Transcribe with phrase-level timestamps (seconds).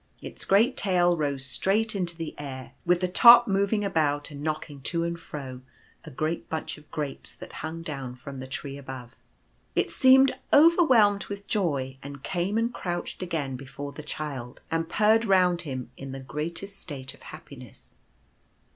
[0.19, 4.81] Its great tail rose straight into the air, with the top moving about and knocking
[4.81, 5.61] to and fro
[6.03, 9.19] a great bunch of grapes that hung down from the tree above.
[9.75, 14.89] It seemed over whelmed with joy, and came and crouched again before the Child, and
[14.89, 17.93] purred round him in the greatest state of happiness.